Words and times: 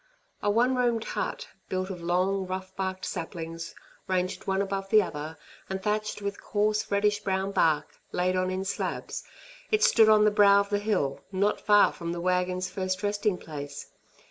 A 0.41 0.49
one 0.49 0.75
roomed 0.75 1.03
hut, 1.03 1.47
built 1.69 1.91
of 1.91 2.01
long, 2.01 2.47
rough 2.47 2.75
barked 2.75 3.05
saplings, 3.05 3.75
ranged 4.07 4.47
one 4.47 4.59
above 4.59 4.89
the 4.89 5.03
other, 5.03 5.37
and 5.69 5.79
thatched 5.79 6.23
with 6.23 6.41
coarse 6.41 6.89
reddish 6.89 7.19
brown 7.19 7.51
bark, 7.51 8.01
laid 8.11 8.35
on 8.35 8.49
in 8.49 8.65
slabs, 8.65 9.23
it 9.69 9.83
stood 9.83 10.09
on 10.09 10.25
the 10.25 10.31
brow 10.31 10.59
of 10.59 10.69
the 10.71 10.79
hill 10.79 11.19
not 11.31 11.61
far 11.61 11.93
from 11.93 12.13
the 12.13 12.19
wagon's 12.19 12.67
first 12.67 13.03
resting 13.03 13.37
place. 13.37 13.91